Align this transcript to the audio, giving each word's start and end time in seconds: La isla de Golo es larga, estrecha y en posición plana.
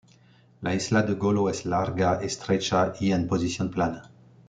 La 0.67 0.73
isla 0.77 1.03
de 1.03 1.13
Golo 1.13 1.47
es 1.47 1.63
larga, 1.67 2.19
estrecha 2.23 2.91
y 2.99 3.11
en 3.11 3.27
posición 3.27 3.69
plana. 3.69 4.09